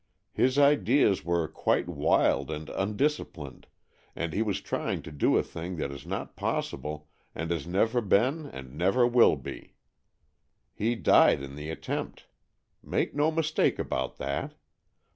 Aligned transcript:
His 0.33 0.57
ideas 0.57 1.23
were 1.23 1.47
quite 1.47 1.87
wild 1.87 2.49
and 2.49 2.69
undisciplined, 2.71 3.67
and 4.15 4.33
he 4.33 4.41
was 4.41 4.59
trying 4.59 5.03
to 5.03 5.11
do 5.11 5.37
a 5.37 5.43
thing 5.43 5.75
that 5.75 5.91
is 5.91 6.07
not 6.07 6.35
possible 6.35 7.07
and 7.35 7.51
never 7.67 7.99
has 8.01 8.09
been 8.09 8.47
and 8.47 8.75
never 8.75 9.05
will 9.05 9.35
be. 9.35 9.75
He 10.73 10.95
died 10.95 11.43
in 11.43 11.53
the 11.55 11.69
attempt. 11.69 12.25
Make 12.81 13.13
no 13.13 13.29
mistake 13.29 13.77
about 13.77 14.17
that. 14.17 14.55